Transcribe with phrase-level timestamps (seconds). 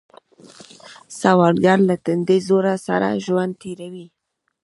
[1.19, 4.07] سوالګر له تندي زور سره ژوند تېروي